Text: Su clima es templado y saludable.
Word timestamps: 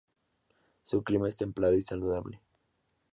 Su 0.81 1.03
clima 1.03 1.27
es 1.27 1.37
templado 1.37 1.75
y 1.75 1.83
saludable. 1.83 2.41